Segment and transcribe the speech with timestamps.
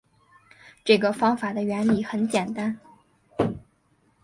[0.83, 2.79] 这个方法的原理很简单